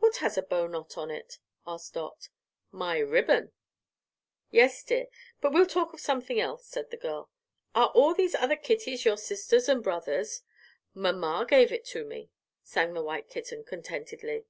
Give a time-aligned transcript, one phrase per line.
[0.00, 2.28] "What has a bow knot on it?" asked Dot.
[2.70, 3.52] "My ribbon."
[4.50, 5.06] "Yes, dear;
[5.40, 7.30] but we'll talk of something else," said the girl.
[7.74, 10.42] "Are all these other kitties your sisters and brothers?"
[10.92, 12.28] "Mamma gave it to me,"
[12.62, 14.44] sang the white kitten, contentedly.